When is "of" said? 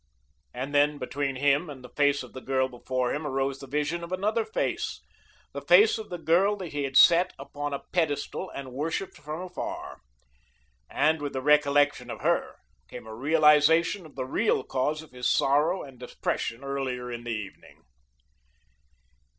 2.23-2.33, 4.03-4.11, 5.99-6.09, 12.09-12.21, 14.07-14.15, 15.03-15.11